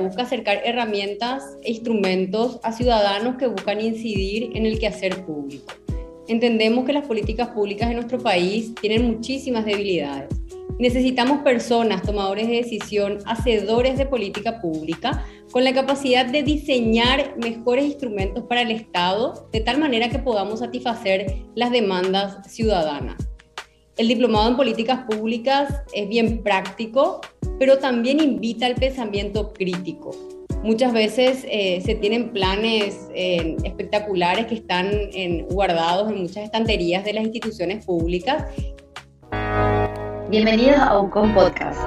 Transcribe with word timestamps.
Busca 0.00 0.22
acercar 0.22 0.60
herramientas 0.64 1.42
e 1.62 1.72
instrumentos 1.72 2.60
a 2.62 2.72
ciudadanos 2.72 3.36
que 3.36 3.46
buscan 3.46 3.80
incidir 3.80 4.50
en 4.54 4.66
el 4.66 4.78
quehacer 4.78 5.24
público. 5.24 5.72
Entendemos 6.26 6.84
que 6.84 6.92
las 6.92 7.06
políticas 7.06 7.48
públicas 7.48 7.88
en 7.90 7.96
nuestro 7.96 8.18
país 8.18 8.74
tienen 8.80 9.06
muchísimas 9.06 9.64
debilidades. 9.64 10.28
Necesitamos 10.78 11.42
personas, 11.42 12.02
tomadores 12.02 12.48
de 12.48 12.56
decisión, 12.56 13.18
hacedores 13.26 13.96
de 13.96 14.06
política 14.06 14.60
pública, 14.60 15.24
con 15.52 15.62
la 15.62 15.72
capacidad 15.72 16.26
de 16.26 16.42
diseñar 16.42 17.36
mejores 17.36 17.84
instrumentos 17.84 18.44
para 18.48 18.62
el 18.62 18.72
Estado, 18.72 19.48
de 19.52 19.60
tal 19.60 19.78
manera 19.78 20.08
que 20.08 20.18
podamos 20.18 20.58
satisfacer 20.58 21.44
las 21.54 21.70
demandas 21.70 22.38
ciudadanas. 22.50 23.16
El 23.96 24.08
diplomado 24.08 24.50
en 24.50 24.56
políticas 24.56 25.04
públicas 25.08 25.72
es 25.92 26.08
bien 26.08 26.42
práctico, 26.42 27.20
pero 27.60 27.78
también 27.78 28.18
invita 28.18 28.66
al 28.66 28.74
pensamiento 28.74 29.52
crítico. 29.52 30.10
Muchas 30.64 30.92
veces 30.92 31.46
eh, 31.48 31.80
se 31.80 31.94
tienen 31.94 32.30
planes 32.30 33.08
eh, 33.14 33.56
espectaculares 33.62 34.46
que 34.46 34.56
están 34.56 34.90
guardados 35.48 36.10
en 36.10 36.22
muchas 36.22 36.38
estanterías 36.38 37.04
de 37.04 37.12
las 37.12 37.22
instituciones 37.22 37.86
públicas. 37.86 38.46
Bienvenidos 40.28 40.78
a 40.78 40.98
UCOM 40.98 41.32
Podcast, 41.32 41.80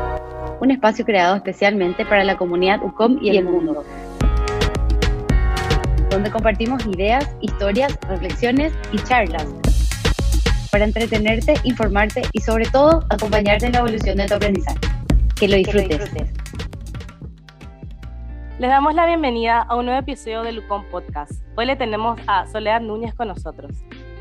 un 0.62 0.72
espacio 0.72 1.04
creado 1.04 1.36
especialmente 1.36 2.06
para 2.06 2.24
la 2.24 2.38
comunidad 2.38 2.82
UCOM 2.86 3.20
y 3.22 3.36
el 3.36 3.44
mundo, 3.44 3.84
donde 6.10 6.32
compartimos 6.32 6.86
ideas, 6.86 7.30
historias, 7.42 8.00
reflexiones 8.08 8.72
y 8.94 8.98
charlas 9.00 9.46
para 10.78 10.86
entretenerte, 10.86 11.56
informarte 11.64 12.22
y 12.34 12.40
sobre 12.40 12.66
todo 12.66 13.04
acompañarte 13.10 13.66
en 13.66 13.72
la 13.72 13.80
evolución 13.80 14.16
de 14.18 14.28
tu 14.28 14.36
aprendizaje. 14.36 14.78
Que 15.36 15.48
lo 15.48 15.56
disfrutes. 15.56 16.32
Les 18.60 18.70
damos 18.70 18.94
la 18.94 19.08
bienvenida 19.08 19.62
a 19.62 19.76
un 19.76 19.86
nuevo 19.86 20.00
episodio 20.00 20.44
de 20.44 20.52
Lucón 20.52 20.86
Podcast. 20.92 21.32
Hoy 21.56 21.66
le 21.66 21.78
tenemos 21.78 22.20
a 22.28 22.46
Soledad 22.46 22.82
Núñez 22.82 23.16
con 23.16 23.30
nosotros. 23.30 23.72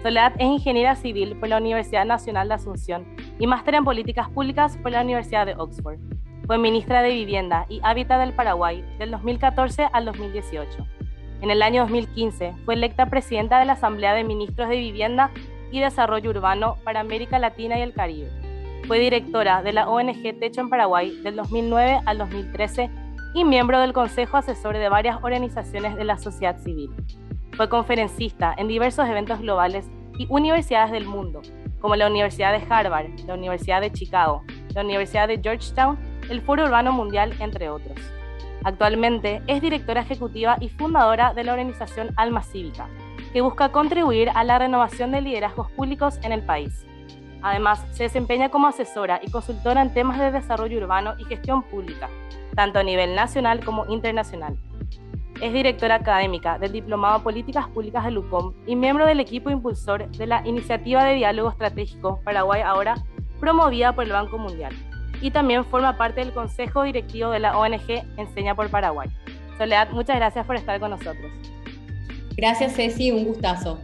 Soledad 0.03 0.33
es 0.39 0.47
ingeniera 0.47 0.97
civil 0.97 1.37
por 1.37 1.51
la 1.51 1.59
Universidad 1.59 2.07
Nacional 2.07 2.49
de 2.49 2.55
Asunción 2.55 3.05
y 3.39 3.47
máster 3.47 3.75
en 3.75 3.85
políticas 3.85 4.31
públicas 4.31 4.79
por 4.79 4.93
la 4.93 5.03
Universidad 5.03 5.45
de 5.45 5.57
Oxford. 5.57 5.99
Fue 6.47 6.57
ministra 6.57 7.03
de 7.03 7.11
Vivienda 7.11 7.67
y 7.69 7.81
Hábitat 7.83 8.19
del 8.19 8.33
Paraguay 8.33 8.83
del 8.99 9.11
2014 9.11 9.89
al 9.93 10.07
2018. 10.07 10.87
En 11.43 11.51
el 11.51 11.61
año 11.61 11.83
2015 11.83 12.55
fue 12.65 12.73
electa 12.73 13.11
presidenta 13.11 13.59
de 13.59 13.67
la 13.67 13.75
Asamblea 13.75 14.15
de 14.15 14.25
Ministros 14.25 14.71
de 14.71 14.79
Vivienda 14.79 15.31
y 15.71 15.81
Desarrollo 15.81 16.31
Urbano 16.31 16.77
para 16.85 17.01
América 17.01 17.39
Latina 17.39 17.79
y 17.79 17.83
el 17.83 17.93
Caribe. 17.93 18.31
Fue 18.87 18.99
directora 18.99 19.63
de 19.63 19.73
la 19.73 19.89
ONG 19.89 20.39
Techo 20.39 20.61
en 20.61 20.71
Paraguay 20.71 21.21
del 21.23 21.37
2009 21.37 22.01
al 22.07 22.19
2013 22.19 22.91
y 23.35 23.45
miembro 23.45 23.81
del 23.81 23.93
Consejo 23.93 24.37
Asesor 24.37 24.79
de 24.79 24.89
varias 24.89 25.19
organizaciones 25.23 25.97
de 25.97 26.05
la 26.05 26.19
sociedad 26.19 26.59
civil. 26.59 26.91
Fue 27.57 27.69
conferencista 27.69 28.55
en 28.57 28.69
diversos 28.69 29.09
eventos 29.09 29.41
globales 29.41 29.91
y 30.19 30.27
universidades 30.31 30.93
del 30.93 31.07
mundo, 31.07 31.43
como 31.81 31.97
la 31.97 32.07
Universidad 32.07 32.53
de 32.53 32.65
Harvard, 32.69 33.11
la 33.27 33.35
Universidad 33.35 33.81
de 33.81 33.93
Chicago, 33.93 34.43
la 34.75 34.83
Universidad 34.83 35.29
de 35.29 35.41
Georgetown, 35.43 35.99
el 36.31 36.41
Foro 36.41 36.65
Urbano 36.65 36.93
Mundial, 36.93 37.35
entre 37.41 37.69
otros. 37.69 37.99
Actualmente 38.65 39.43
es 39.47 39.61
directora 39.63 40.03
ejecutiva 40.03 40.57
y 40.61 40.69
fundadora 40.69 41.35
de 41.35 41.45
la 41.45 41.53
organización 41.53 42.13
Alma 42.17 42.43
Cívica, 42.43 42.89
que 43.37 43.43
busca 43.43 43.69
contribuir 43.69 44.31
a 44.35 44.45
la 44.45 44.59
renovación 44.59 45.13
de 45.13 45.21
liderazgos 45.21 45.71
públicos 45.73 46.19
en 46.23 46.33
el 46.33 46.41
país. 46.41 46.87
Además, 47.43 47.85
se 47.91 48.05
desempeña 48.05 48.49
como 48.49 48.67
asesora 48.67 49.21
y 49.23 49.31
consultora 49.31 49.83
en 49.83 49.93
temas 49.93 50.19
de 50.19 50.31
desarrollo 50.31 50.79
urbano 50.79 51.13
y 51.19 51.25
gestión 51.27 51.63
pública, 51.63 52.09
tanto 52.55 52.79
a 52.79 52.83
nivel 52.83 53.15
nacional 53.15 53.63
como 53.63 53.85
internacional. 53.93 54.57
Es 55.43 55.53
directora 55.53 55.97
académica 55.97 56.59
del 56.59 56.73
Diplomado 56.73 57.23
Políticas 57.23 57.69
Públicas 57.69 58.07
de 58.07 58.13
LUCOM 58.13 58.55
y 58.67 58.75
miembro 58.75 59.05
del 59.05 59.21
equipo 59.21 59.51
impulsor 59.51 60.11
de 60.13 60.27
la 60.27 60.41
Iniciativa 60.47 61.05
de 61.05 61.17
Diálogo 61.17 61.51
Estratégico 61.51 62.23
Paraguay 62.25 62.63
Ahora, 62.63 62.95
promovida 63.39 63.95
por 63.95 64.05
el 64.05 64.13
Banco 64.13 64.39
Mundial. 64.39 64.75
Y 65.21 65.31
también 65.31 65.67
forma 65.67 65.99
parte 65.99 66.21
del 66.21 66.33
Consejo 66.33 66.85
Directivo 66.85 67.29
de 67.29 67.41
la 67.41 67.59
ONG 67.59 68.03
Enseña 68.17 68.55
por 68.55 68.71
Paraguay. 68.71 69.11
Soledad, 69.59 69.91
muchas 69.91 70.17
gracias 70.17 70.47
por 70.47 70.57
estar 70.57 70.81
con 70.81 70.89
nosotros. 70.89 71.31
Gracias, 72.37 72.75
Ceci, 72.75 73.11
un 73.11 73.25
gustazo. 73.25 73.79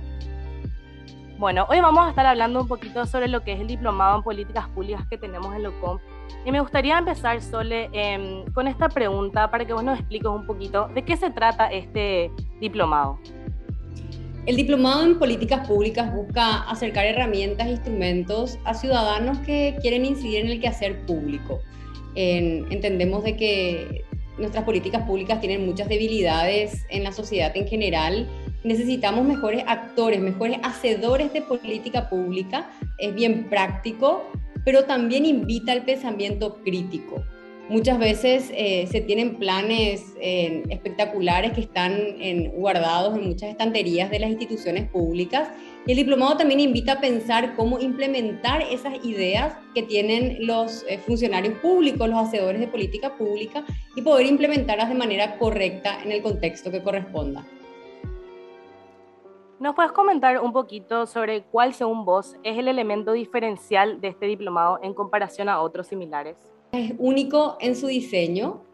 Bueno, 1.38 1.66
hoy 1.70 1.80
vamos 1.80 2.06
a 2.06 2.10
estar 2.10 2.26
hablando 2.26 2.60
un 2.60 2.68
poquito 2.68 3.06
sobre 3.06 3.26
lo 3.26 3.42
que 3.42 3.54
es 3.54 3.60
el 3.60 3.66
diplomado 3.66 4.18
en 4.18 4.22
políticas 4.22 4.68
públicas 4.68 5.06
que 5.08 5.16
tenemos 5.16 5.56
en 5.56 5.62
LOCOM. 5.62 5.98
Y 6.44 6.52
me 6.52 6.60
gustaría 6.60 6.98
empezar, 6.98 7.40
Sole, 7.40 7.88
em, 7.92 8.44
con 8.52 8.68
esta 8.68 8.90
pregunta 8.90 9.50
para 9.50 9.64
que 9.64 9.72
vos 9.72 9.82
nos 9.82 9.98
expliques 9.98 10.28
un 10.28 10.46
poquito 10.46 10.88
de 10.88 11.02
qué 11.02 11.16
se 11.16 11.30
trata 11.30 11.72
este 11.72 12.30
diplomado. 12.60 13.18
El 14.44 14.56
diplomado 14.56 15.02
en 15.02 15.18
políticas 15.18 15.66
públicas 15.66 16.14
busca 16.14 16.68
acercar 16.70 17.06
herramientas 17.06 17.68
e 17.68 17.70
instrumentos 17.70 18.58
a 18.64 18.74
ciudadanos 18.74 19.38
que 19.38 19.76
quieren 19.80 20.04
incidir 20.04 20.44
en 20.44 20.50
el 20.50 20.60
quehacer 20.60 21.06
público. 21.06 21.60
entendemos 22.14 23.24
de 23.24 23.36
que 23.36 24.04
nuestras 24.38 24.64
políticas 24.64 25.04
públicas 25.06 25.40
tienen 25.40 25.64
muchas 25.64 25.88
debilidades 25.88 26.84
en 26.90 27.04
la 27.04 27.12
sociedad 27.12 27.56
en 27.56 27.66
general. 27.66 28.28
Necesitamos 28.64 29.24
mejores 29.24 29.64
actores, 29.66 30.20
mejores 30.20 30.58
hacedores 30.62 31.32
de 31.32 31.42
política 31.42 32.08
pública. 32.08 32.70
Es 32.98 33.14
bien 33.14 33.48
práctico, 33.50 34.30
pero 34.64 34.84
también 34.84 35.26
invita 35.26 35.72
al 35.72 35.84
pensamiento 35.84 36.62
crítico. 36.62 37.24
Muchas 37.68 37.98
veces 37.98 38.50
eh, 38.54 38.86
se 38.90 39.00
tienen 39.00 39.36
planes 39.36 40.14
eh, 40.20 40.62
espectaculares 40.68 41.52
que 41.52 41.62
están 41.62 42.50
guardados 42.54 43.16
en 43.16 43.28
muchas 43.28 43.50
estanterías 43.50 44.10
de 44.10 44.18
las 44.18 44.30
instituciones 44.30 44.88
públicas 44.90 45.48
y 45.84 45.90
el 45.90 45.96
diplomado 45.96 46.36
también 46.36 46.60
invita 46.60 46.92
a 46.92 47.00
pensar 47.00 47.56
cómo 47.56 47.80
implementar 47.80 48.62
esas 48.62 49.04
ideas 49.04 49.54
que 49.74 49.82
tienen 49.82 50.46
los 50.46 50.84
eh, 50.88 50.98
funcionarios 50.98 51.58
públicos, 51.58 52.08
los 52.08 52.28
hacedores 52.28 52.60
de 52.60 52.68
política 52.68 53.16
pública 53.16 53.64
y 53.96 54.02
poder 54.02 54.26
implementarlas 54.26 54.88
de 54.88 54.94
manera 54.94 55.38
correcta 55.38 55.98
en 56.04 56.12
el 56.12 56.22
contexto 56.22 56.70
que 56.70 56.82
corresponda. 56.82 57.44
¿Nos 59.62 59.76
puedes 59.76 59.92
comentar 59.92 60.40
un 60.40 60.52
poquito 60.52 61.06
sobre 61.06 61.42
cuál, 61.44 61.72
según 61.72 62.04
vos, 62.04 62.34
es 62.42 62.58
el 62.58 62.66
elemento 62.66 63.12
diferencial 63.12 64.00
de 64.00 64.08
este 64.08 64.26
diplomado 64.26 64.80
en 64.82 64.92
comparación 64.92 65.48
a 65.48 65.60
otros 65.60 65.86
similares? 65.86 66.36
Es 66.72 66.94
único 66.98 67.58
en 67.60 67.76
su 67.76 67.86
diseño, 67.86 68.64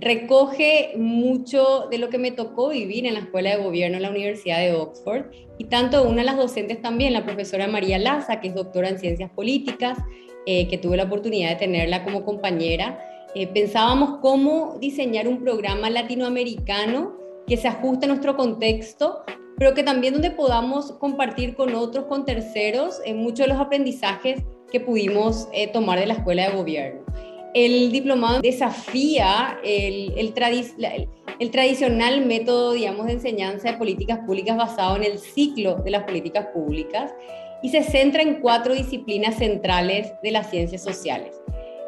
recoge 0.00 0.94
mucho 0.96 1.86
de 1.92 1.98
lo 1.98 2.08
que 2.08 2.18
me 2.18 2.32
tocó 2.32 2.70
vivir 2.70 3.06
en 3.06 3.14
la 3.14 3.20
Escuela 3.20 3.50
de 3.50 3.62
Gobierno 3.62 3.98
en 3.98 4.02
la 4.02 4.10
Universidad 4.10 4.58
de 4.58 4.74
Oxford 4.74 5.26
y 5.58 5.66
tanto 5.66 6.02
una 6.02 6.22
de 6.22 6.24
las 6.24 6.36
docentes 6.36 6.82
también, 6.82 7.12
la 7.12 7.24
profesora 7.24 7.68
María 7.68 8.00
Laza, 8.00 8.40
que 8.40 8.48
es 8.48 8.54
doctora 8.56 8.88
en 8.88 8.98
Ciencias 8.98 9.30
Políticas, 9.30 9.96
eh, 10.44 10.66
que 10.66 10.76
tuve 10.76 10.96
la 10.96 11.04
oportunidad 11.04 11.50
de 11.50 11.54
tenerla 11.56 12.02
como 12.02 12.24
compañera, 12.24 12.98
eh, 13.36 13.46
pensábamos 13.46 14.18
cómo 14.20 14.76
diseñar 14.80 15.28
un 15.28 15.38
programa 15.38 15.88
latinoamericano 15.88 17.14
que 17.46 17.56
se 17.56 17.68
ajuste 17.68 18.06
a 18.06 18.08
nuestro 18.08 18.36
contexto, 18.36 19.22
pero 19.58 19.74
que 19.74 19.82
también 19.82 20.14
donde 20.14 20.30
podamos 20.30 20.92
compartir 20.92 21.54
con 21.54 21.74
otros, 21.74 22.06
con 22.06 22.24
terceros, 22.24 23.00
en 23.04 23.18
muchos 23.18 23.46
de 23.46 23.48
los 23.48 23.60
aprendizajes 23.60 24.42
que 24.70 24.80
pudimos 24.80 25.48
eh, 25.52 25.68
tomar 25.68 25.98
de 25.98 26.06
la 26.06 26.14
Escuela 26.14 26.48
de 26.48 26.56
Gobierno 26.56 27.06
el 27.56 27.90
diplomado 27.90 28.42
desafía 28.42 29.58
el, 29.64 30.12
el, 30.18 30.34
tradicional 31.50 32.26
método, 32.26 32.72
digamos, 32.72 33.06
de 33.06 33.12
enseñanza 33.12 33.72
de 33.72 33.78
políticas 33.78 34.18
públicas 34.26 34.58
basado 34.58 34.96
en 34.96 35.04
el 35.04 35.18
ciclo 35.18 35.76
de 35.76 35.90
las 35.90 36.02
políticas 36.04 36.48
públicas 36.52 37.14
y 37.62 37.70
se 37.70 37.82
centra 37.82 38.20
en 38.20 38.42
cuatro 38.42 38.74
disciplinas 38.74 39.36
centrales 39.36 40.12
de 40.22 40.32
las 40.32 40.50
ciencias 40.50 40.82
sociales. 40.82 41.40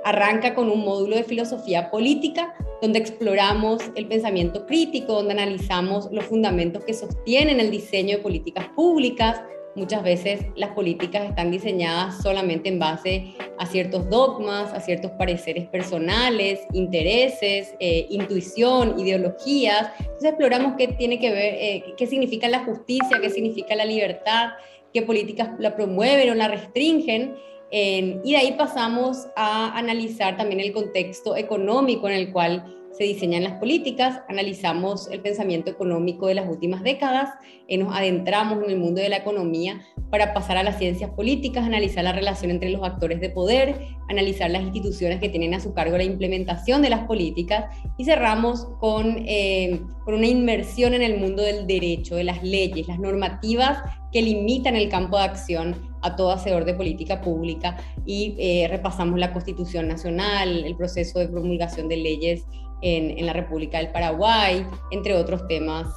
Arranca 0.04 0.54
con 0.54 0.70
un 0.70 0.84
módulo 0.84 1.16
de 1.16 1.24
filosofía 1.24 1.90
política, 1.90 2.54
donde 2.80 2.98
exploramos 2.98 3.82
el 3.96 4.06
pensamiento 4.06 4.66
crítico, 4.66 5.14
donde 5.14 5.32
analizamos 5.32 6.08
los 6.12 6.24
fundamentos 6.24 6.84
que 6.84 6.94
sostienen 6.94 7.60
el 7.60 7.70
diseño 7.70 8.16
de 8.16 8.22
políticas 8.22 8.68
públicas, 8.76 9.42
Muchas 9.78 10.02
veces 10.02 10.40
las 10.56 10.70
políticas 10.70 11.28
están 11.28 11.52
diseñadas 11.52 12.20
solamente 12.20 12.68
en 12.68 12.80
base 12.80 13.34
a 13.58 13.64
ciertos 13.64 14.10
dogmas, 14.10 14.72
a 14.72 14.80
ciertos 14.80 15.12
pareceres 15.12 15.68
personales, 15.68 16.58
intereses, 16.72 17.76
eh, 17.78 18.08
intuición, 18.10 18.98
ideologías. 18.98 19.92
Entonces 20.00 20.30
exploramos 20.30 20.74
qué 20.76 20.88
tiene 20.88 21.20
que 21.20 21.30
ver, 21.30 21.54
eh, 21.54 21.84
qué 21.96 22.08
significa 22.08 22.48
la 22.48 22.64
justicia, 22.64 23.20
qué 23.22 23.30
significa 23.30 23.76
la 23.76 23.84
libertad, 23.84 24.50
qué 24.92 25.02
políticas 25.02 25.50
la 25.60 25.76
promueven 25.76 26.30
o 26.30 26.34
la 26.34 26.48
restringen. 26.48 27.36
Y 27.70 28.30
de 28.30 28.36
ahí 28.36 28.54
pasamos 28.56 29.26
a 29.36 29.76
analizar 29.76 30.36
también 30.36 30.60
el 30.60 30.72
contexto 30.72 31.36
económico 31.36 32.08
en 32.08 32.14
el 32.14 32.32
cual 32.32 32.74
se 32.92 33.04
diseñan 33.04 33.44
las 33.44 33.54
políticas, 33.54 34.22
analizamos 34.28 35.08
el 35.10 35.20
pensamiento 35.20 35.70
económico 35.70 36.26
de 36.26 36.34
las 36.34 36.48
últimas 36.48 36.82
décadas, 36.82 37.30
y 37.68 37.76
nos 37.76 37.94
adentramos 37.94 38.64
en 38.64 38.70
el 38.70 38.78
mundo 38.78 39.00
de 39.00 39.08
la 39.08 39.18
economía 39.18 39.82
para 40.10 40.32
pasar 40.32 40.56
a 40.56 40.62
las 40.62 40.78
ciencias 40.78 41.10
políticas, 41.10 41.64
analizar 41.64 42.02
la 42.02 42.12
relación 42.12 42.50
entre 42.50 42.70
los 42.70 42.82
actores 42.82 43.20
de 43.20 43.28
poder, 43.28 43.78
analizar 44.08 44.50
las 44.50 44.62
instituciones 44.62 45.20
que 45.20 45.28
tienen 45.28 45.54
a 45.54 45.60
su 45.60 45.74
cargo 45.74 45.98
la 45.98 46.04
implementación 46.04 46.80
de 46.80 46.90
las 46.90 47.04
políticas 47.04 47.66
y 47.98 48.04
cerramos 48.04 48.66
con, 48.80 49.22
eh, 49.26 49.80
con 50.04 50.14
una 50.14 50.26
inmersión 50.26 50.94
en 50.94 51.02
el 51.02 51.18
mundo 51.18 51.42
del 51.42 51.66
derecho, 51.66 52.16
de 52.16 52.24
las 52.24 52.42
leyes, 52.42 52.88
las 52.88 52.98
normativas 52.98 53.82
que 54.12 54.22
limitan 54.22 54.74
el 54.74 54.88
campo 54.88 55.18
de 55.18 55.24
acción 55.24 55.87
a 56.02 56.16
todo 56.16 56.30
hacedor 56.32 56.64
de 56.64 56.74
política 56.74 57.20
pública 57.20 57.76
y 58.04 58.36
eh, 58.38 58.68
repasamos 58.68 59.18
la 59.18 59.32
Constitución 59.32 59.88
Nacional, 59.88 60.64
el 60.64 60.76
proceso 60.76 61.18
de 61.18 61.28
promulgación 61.28 61.88
de 61.88 61.96
leyes 61.96 62.46
en, 62.82 63.26
la 63.26 63.32
República 63.32 63.78
del 63.78 63.90
Paraguay, 63.90 64.64
entre 64.92 65.14
otros 65.14 65.46
temas 65.48 65.88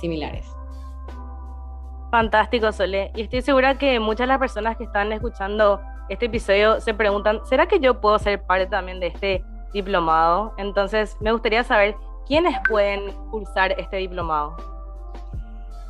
similares. 0.00 0.46
Fantástico, 2.14 2.70
Sole. 2.70 3.10
Y 3.16 3.22
estoy 3.22 3.42
segura 3.42 3.76
que 3.76 3.98
muchas 3.98 4.20
de 4.20 4.28
las 4.28 4.38
personas 4.38 4.76
que 4.76 4.84
están 4.84 5.12
escuchando 5.12 5.80
este 6.08 6.26
episodio 6.26 6.80
se 6.80 6.94
preguntan, 6.94 7.40
¿será 7.44 7.66
que 7.66 7.80
yo 7.80 8.00
puedo 8.00 8.20
ser 8.20 8.40
parte 8.40 8.66
también 8.66 9.00
de 9.00 9.08
este 9.08 9.44
diplomado? 9.72 10.54
Entonces, 10.56 11.16
me 11.20 11.32
gustaría 11.32 11.64
saber 11.64 11.96
quiénes 12.24 12.56
pueden 12.68 13.10
cursar 13.32 13.74
este 13.80 13.96
diplomado. 13.96 14.73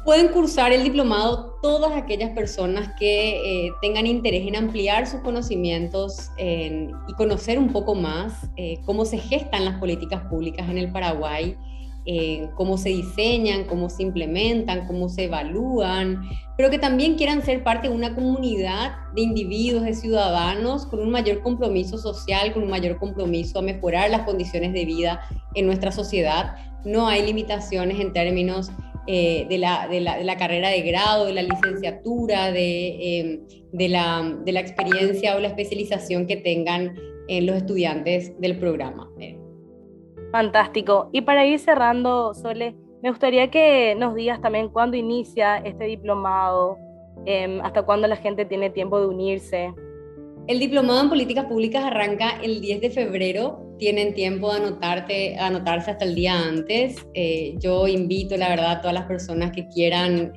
Pueden 0.04 0.28
cursar 0.28 0.70
el 0.72 0.84
diplomado 0.84 1.58
todas 1.62 1.96
aquellas 1.96 2.30
personas 2.32 2.92
que 2.98 3.66
eh, 3.66 3.70
tengan 3.80 4.06
interés 4.06 4.46
en 4.46 4.54
ampliar 4.54 5.06
sus 5.06 5.20
conocimientos 5.20 6.30
y 6.38 7.12
conocer 7.14 7.58
un 7.58 7.72
poco 7.72 7.94
más 7.94 8.50
eh, 8.56 8.80
cómo 8.84 9.06
se 9.06 9.16
gestan 9.16 9.64
las 9.64 9.78
políticas 9.78 10.20
públicas 10.28 10.68
en 10.68 10.76
el 10.76 10.92
Paraguay, 10.92 11.56
eh, 12.04 12.50
cómo 12.54 12.76
se 12.76 12.90
diseñan, 12.90 13.64
cómo 13.64 13.88
se 13.88 14.02
implementan, 14.02 14.86
cómo 14.86 15.08
se 15.08 15.24
evalúan, 15.24 16.28
pero 16.54 16.68
que 16.68 16.78
también 16.78 17.14
quieran 17.14 17.42
ser 17.42 17.64
parte 17.64 17.88
de 17.88 17.94
una 17.94 18.14
comunidad 18.14 18.92
de 19.14 19.22
individuos, 19.22 19.84
de 19.84 19.94
ciudadanos, 19.94 20.84
con 20.84 21.00
un 21.00 21.08
mayor 21.08 21.40
compromiso 21.40 21.96
social, 21.96 22.52
con 22.52 22.64
un 22.64 22.68
mayor 22.68 22.98
compromiso 22.98 23.58
a 23.58 23.62
mejorar 23.62 24.10
las 24.10 24.24
condiciones 24.24 24.74
de 24.74 24.84
vida 24.84 25.22
en 25.54 25.64
nuestra 25.64 25.92
sociedad. 25.92 26.56
No 26.84 27.08
hay 27.08 27.24
limitaciones 27.24 27.98
en 27.98 28.12
términos 28.12 28.70
eh, 29.06 29.46
de, 29.48 29.58
la, 29.58 29.86
de, 29.88 30.00
la, 30.00 30.16
de, 30.16 30.24
la, 30.24 30.36
carrera 30.36 30.68
de 30.70 30.80
grado, 30.82 31.26
de 31.26 31.34
la 31.34 31.42
licenciatura, 31.42 32.50
de, 32.52 33.20
em, 33.20 33.40
de, 33.72 33.88
la, 33.88 34.36
de 34.44 34.52
la 34.52 34.60
experiencia 34.60 35.36
o 35.36 35.40
la 35.40 35.48
especialización 35.48 36.26
que 36.26 36.36
tengan 36.36 36.96
en 37.28 37.46
los 37.46 37.56
estudiantes 37.56 38.38
del 38.40 38.58
programa. 38.58 39.10
Fantástico. 40.32 41.10
Y 41.12 41.20
para 41.22 41.46
ir 41.46 41.58
cerrando, 41.58 42.34
Sole, 42.34 42.74
me 43.02 43.10
gustaría 43.10 43.50
que 43.50 43.94
nos 43.96 44.14
digas 44.14 44.40
también 44.40 44.68
cuándo 44.68 44.96
inicia 44.96 45.58
este 45.58 45.84
diplomado, 45.84 46.78
em, 47.26 47.60
hasta 47.60 47.82
cuándo 47.82 48.08
la 48.08 48.16
gente 48.16 48.44
tiene 48.44 48.70
tiempo 48.70 48.98
de 48.98 49.06
unirse. 49.06 49.74
El 50.46 50.58
diplomado 50.58 51.00
en 51.00 51.08
políticas 51.08 51.46
públicas 51.46 51.82
arranca 51.84 52.38
el 52.42 52.60
10 52.60 52.82
de 52.82 52.90
febrero. 52.90 53.66
Tienen 53.78 54.12
tiempo 54.12 54.52
de 54.52 54.58
anotarte, 54.58 55.38
anotarse 55.38 55.92
hasta 55.92 56.04
el 56.04 56.14
día 56.14 56.38
antes. 56.38 56.96
Eh, 57.14 57.54
yo 57.60 57.88
invito, 57.88 58.36
la 58.36 58.50
verdad, 58.50 58.72
a 58.72 58.80
todas 58.82 58.92
las 58.92 59.06
personas 59.06 59.52
que 59.52 59.66
quieran, 59.68 60.34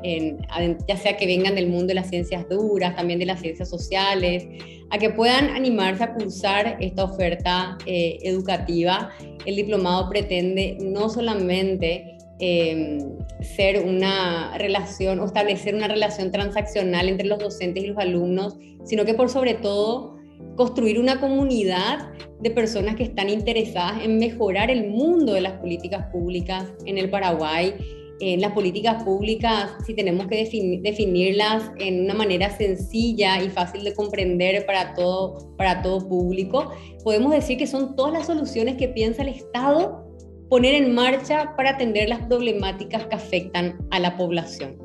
ya 0.88 0.96
sea 0.96 1.18
que 1.18 1.26
vengan 1.26 1.56
del 1.56 1.68
mundo 1.68 1.88
de 1.88 1.96
las 1.96 2.10
ciencias 2.10 2.48
duras, 2.48 2.96
también 2.96 3.20
de 3.20 3.26
las 3.26 3.42
ciencias 3.42 3.70
sociales, 3.70 4.48
a 4.92 4.98
que 4.98 5.10
puedan 5.10 5.50
animarse 5.50 6.06
a 6.06 6.14
cursar 6.14 6.78
esta 6.80 7.04
oferta 7.04 7.78
eh, 7.86 8.18
educativa. 8.22 9.10
El 9.46 9.58
diplomado 9.58 10.10
pretende 10.10 10.78
no 10.80 11.10
solamente 11.10 12.17
Em, 12.40 13.00
ser 13.42 13.84
una 13.84 14.56
relación 14.60 15.20
o 15.20 15.26
establecer 15.26 15.74
una 15.74 15.88
relación 15.88 16.32
transaccional 16.32 17.10
entre 17.10 17.26
los 17.26 17.40
docentes 17.40 17.84
y 17.84 17.88
los 17.88 17.98
alumnos, 17.98 18.56
sino 18.84 19.06
que 19.06 19.16
por 19.16 19.30
sobre 19.30 19.56
todo 19.56 20.18
construir 20.56 21.00
una 21.00 21.20
comunidad 21.20 22.12
de 22.40 22.52
personas 22.52 22.96
que 22.96 23.04
están 23.04 23.30
interesadas 23.30 24.04
en 24.04 24.20
mejorar 24.20 24.70
el 24.70 24.88
mundo 24.88 25.34
de 25.34 25.42
las 25.42 25.54
políticas 25.54 26.12
públicas 26.12 26.66
en 26.86 27.00
el 27.00 27.10
Paraguay. 27.10 27.74
En 28.20 28.42
las 28.42 28.52
políticas 28.52 29.04
públicas, 29.04 29.72
si 29.86 29.96
tenemos 29.96 30.28
que 30.28 30.48
definirlas 30.84 31.72
en 31.80 32.04
una 32.04 32.16
manera 32.16 32.56
sencilla 32.56 33.44
y 33.44 33.50
fácil 33.50 33.84
de 33.84 33.94
comprender 33.94 34.66
para 34.66 34.94
todo, 34.94 35.56
para 35.56 35.82
todo 35.82 36.08
público, 36.08 36.72
podemos 37.04 37.32
decir 37.32 37.58
que 37.58 37.68
son 37.68 37.96
todas 37.96 38.14
las 38.14 38.28
soluciones 38.28 38.76
que 38.76 38.88
piensa 38.88 39.22
el 39.24 39.30
Estado 39.30 40.07
poner 40.50 40.76
en 40.76 40.94
marcha 40.94 41.56
para 41.56 41.72
atender 41.72 42.10
las 42.10 42.22
problemáticas 42.26 43.06
que 43.08 43.16
afectan 43.16 43.78
a 43.92 44.00
la 44.00 44.16
población. 44.18 44.78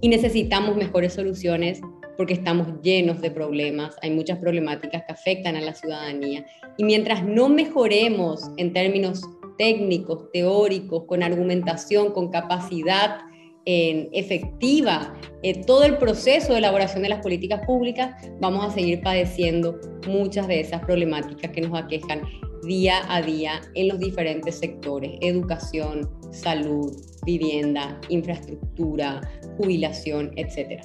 Y 0.00 0.08
necesitamos 0.08 0.76
mejores 0.76 1.12
soluciones 1.14 1.80
porque 2.16 2.34
estamos 2.34 2.68
llenos 2.82 3.20
de 3.22 3.30
problemas, 3.30 3.96
hay 4.02 4.10
muchas 4.10 4.38
problemáticas 4.38 5.04
que 5.06 5.12
afectan 5.12 5.56
a 5.56 5.60
la 5.60 5.74
ciudadanía. 5.74 6.44
Y 6.76 6.84
mientras 6.84 7.24
no 7.24 7.48
mejoremos 7.48 8.50
en 8.58 8.72
términos 8.72 9.22
técnicos, 9.56 10.30
teóricos, 10.32 11.04
con 11.04 11.22
argumentación, 11.22 12.12
con 12.12 12.30
capacidad 12.30 13.20
en 13.64 14.08
efectiva 14.12 15.14
eh, 15.42 15.64
todo 15.64 15.84
el 15.84 15.98
proceso 15.98 16.52
de 16.52 16.58
elaboración 16.58 17.02
de 17.02 17.10
las 17.10 17.20
políticas 17.20 17.64
públicas, 17.66 18.14
vamos 18.40 18.66
a 18.66 18.70
seguir 18.70 19.00
padeciendo 19.02 19.78
muchas 20.06 20.48
de 20.48 20.60
esas 20.60 20.82
problemáticas 20.84 21.50
que 21.50 21.60
nos 21.60 21.78
aquejan 21.78 22.22
día 22.62 23.02
a 23.08 23.22
día 23.22 23.60
en 23.74 23.88
los 23.88 23.98
diferentes 23.98 24.58
sectores, 24.58 25.12
educación, 25.20 26.08
salud, 26.30 26.92
vivienda, 27.24 28.00
infraestructura, 28.08 29.20
jubilación, 29.56 30.32
etc. 30.36 30.82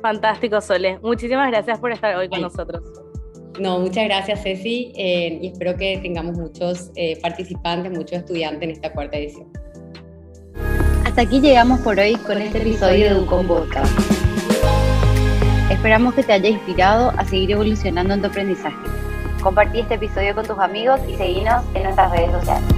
Fantástico, 0.00 0.60
Sole. 0.60 0.98
Muchísimas 1.00 1.50
gracias 1.50 1.78
por 1.78 1.92
estar 1.92 2.16
hoy 2.16 2.28
con 2.28 2.40
nosotros. 2.40 2.82
No, 3.60 3.78
muchas 3.78 4.04
gracias, 4.04 4.42
Ceci, 4.42 4.92
eh, 4.96 5.38
y 5.42 5.48
espero 5.48 5.76
que 5.76 5.98
tengamos 5.98 6.38
muchos 6.38 6.90
eh, 6.96 7.18
participantes, 7.20 7.92
muchos 7.92 8.18
estudiantes 8.18 8.62
en 8.62 8.70
esta 8.70 8.92
cuarta 8.92 9.18
edición. 9.18 9.46
Hasta 11.04 11.22
aquí 11.22 11.40
llegamos 11.40 11.80
por 11.80 11.98
hoy 11.98 12.14
con 12.14 12.40
este 12.40 12.58
episodio 12.58 13.10
de 13.10 13.14
Ducom 13.20 13.46
Podcast. 13.46 13.92
Esperamos 15.70 16.14
que 16.14 16.22
te 16.22 16.32
haya 16.32 16.48
inspirado 16.48 17.10
a 17.10 17.24
seguir 17.26 17.52
evolucionando 17.52 18.14
en 18.14 18.22
tu 18.22 18.28
aprendizaje. 18.28 19.11
Compartí 19.42 19.80
este 19.80 19.94
episodio 19.94 20.34
con 20.36 20.46
tus 20.46 20.58
amigos 20.58 21.00
y 21.08 21.16
seguinos 21.16 21.64
en 21.74 21.82
nuestras 21.82 22.12
redes 22.12 22.30
sociales. 22.30 22.68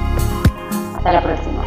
Hasta 0.96 1.12
la 1.12 1.22
próxima. 1.22 1.63